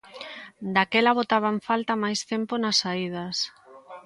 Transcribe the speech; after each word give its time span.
Daquela 0.75 1.11
botaba 1.19 1.47
en 1.55 1.59
falta 1.67 1.93
máis 2.03 2.19
tempo 2.31 2.53
nas 2.57 2.77
saídas. 2.83 3.37